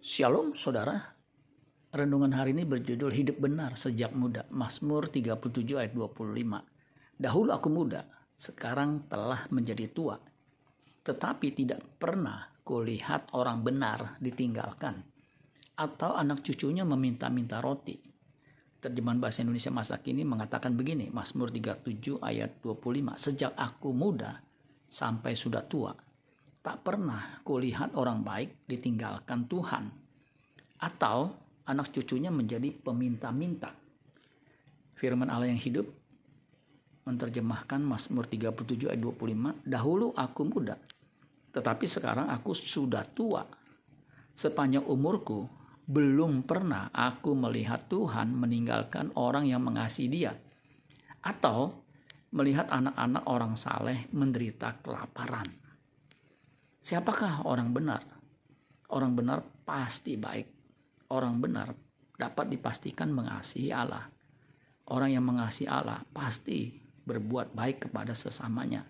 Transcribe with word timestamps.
Shalom 0.00 0.56
saudara. 0.56 0.96
Renungan 1.92 2.32
hari 2.32 2.56
ini 2.56 2.64
berjudul 2.64 3.12
Hidup 3.12 3.36
Benar 3.36 3.76
Sejak 3.76 4.16
Muda. 4.16 4.48
Mazmur 4.48 5.12
37 5.12 5.76
ayat 5.76 5.92
25. 5.92 7.20
Dahulu 7.20 7.52
aku 7.52 7.68
muda, 7.68 8.08
sekarang 8.32 9.04
telah 9.12 9.44
menjadi 9.52 9.92
tua. 9.92 10.16
Tetapi 11.04 11.52
tidak 11.52 12.00
pernah 12.00 12.48
kulihat 12.64 13.36
orang 13.36 13.60
benar 13.60 14.16
ditinggalkan. 14.24 15.04
Atau 15.76 16.16
anak 16.16 16.48
cucunya 16.48 16.88
meminta-minta 16.88 17.60
roti. 17.60 18.00
Terjemahan 18.80 19.20
bahasa 19.20 19.44
Indonesia 19.44 19.68
masa 19.68 20.00
kini 20.00 20.24
mengatakan 20.24 20.80
begini, 20.80 21.12
Mazmur 21.12 21.52
37 21.52 22.24
ayat 22.24 22.64
25. 22.64 23.20
Sejak 23.20 23.52
aku 23.52 23.92
muda 23.92 24.40
sampai 24.88 25.36
sudah 25.36 25.60
tua, 25.68 25.92
tak 26.60 26.84
pernah 26.84 27.40
kulihat 27.40 27.96
orang 27.96 28.20
baik 28.20 28.68
ditinggalkan 28.68 29.48
Tuhan 29.48 29.88
atau 30.80 31.32
anak 31.68 31.92
cucunya 31.92 32.28
menjadi 32.28 32.72
peminta-minta. 32.72 33.72
Firman 34.96 35.32
Allah 35.32 35.48
yang 35.48 35.60
hidup 35.60 35.88
menerjemahkan 37.08 37.80
Mazmur 37.80 38.28
37 38.28 38.92
ayat 38.92 39.00
25, 39.00 39.64
dahulu 39.64 40.12
aku 40.12 40.42
muda, 40.44 40.76
tetapi 41.56 41.88
sekarang 41.88 42.28
aku 42.28 42.52
sudah 42.52 43.08
tua. 43.08 43.42
Sepanjang 44.36 44.84
umurku 44.84 45.48
belum 45.90 46.46
pernah 46.46 46.92
aku 46.92 47.34
melihat 47.34 47.88
Tuhan 47.90 48.36
meninggalkan 48.36 49.10
orang 49.16 49.48
yang 49.48 49.64
mengasihi 49.64 50.06
dia 50.06 50.32
atau 51.24 51.82
melihat 52.30 52.70
anak-anak 52.70 53.24
orang 53.26 53.54
saleh 53.58 54.06
menderita 54.14 54.78
kelaparan. 54.84 55.50
Siapakah 56.80 57.44
orang 57.44 57.76
benar? 57.76 58.02
Orang 58.90 59.12
benar 59.12 59.44
pasti 59.68 60.16
baik. 60.16 60.48
Orang 61.12 61.38
benar 61.38 61.76
dapat 62.16 62.48
dipastikan 62.48 63.12
mengasihi 63.12 63.68
Allah. 63.68 64.08
Orang 64.90 65.12
yang 65.12 65.22
mengasihi 65.22 65.68
Allah 65.68 66.02
pasti 66.10 66.72
berbuat 67.04 67.52
baik 67.52 67.88
kepada 67.88 68.16
sesamanya. 68.16 68.82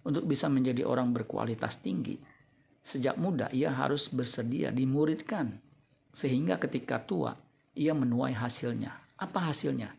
Untuk 0.00 0.24
bisa 0.24 0.48
menjadi 0.48 0.86
orang 0.86 1.12
berkualitas 1.12 1.76
tinggi, 1.82 2.16
sejak 2.80 3.20
muda 3.20 3.52
ia 3.52 3.74
harus 3.74 4.08
bersedia 4.08 4.72
dimuridkan. 4.72 5.60
Sehingga 6.10 6.56
ketika 6.56 7.02
tua, 7.04 7.36
ia 7.76 7.92
menuai 7.92 8.32
hasilnya. 8.32 8.96
Apa 9.20 9.52
hasilnya? 9.52 9.92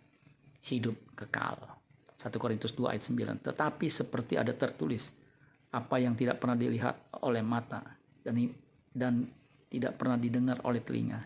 Hidup 0.66 0.98
kekal. 1.14 1.60
1 2.18 2.30
Korintus 2.38 2.74
2 2.74 2.94
ayat 2.98 3.04
9. 3.06 3.46
Tetapi 3.46 3.88
seperti 3.90 4.38
ada 4.38 4.54
tertulis, 4.54 5.14
apa 5.72 5.96
yang 6.00 6.20
tidak 6.20 6.44
pernah 6.44 6.60
dilihat 6.60 7.16
oleh 7.24 7.40
mata 7.40 7.80
dan 8.22 8.36
dan 8.92 9.24
tidak 9.72 9.96
pernah 9.96 10.20
didengar 10.20 10.60
oleh 10.68 10.84
telinga 10.84 11.24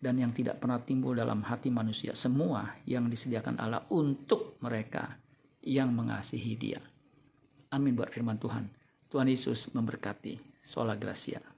dan 0.00 0.20
yang 0.20 0.32
tidak 0.32 0.60
pernah 0.60 0.80
timbul 0.80 1.16
dalam 1.16 1.44
hati 1.44 1.72
manusia 1.72 2.12
semua 2.12 2.76
yang 2.84 3.08
disediakan 3.08 3.60
Allah 3.60 3.84
untuk 3.92 4.60
mereka 4.60 5.16
yang 5.64 5.92
mengasihi 5.96 6.52
Dia. 6.60 6.80
Amin 7.72 7.96
buat 7.96 8.12
firman 8.12 8.36
Tuhan. 8.36 8.68
Tuhan 9.08 9.28
Yesus 9.28 9.72
memberkati. 9.72 10.52
Sola 10.64 10.96
Gracia. 10.96 11.53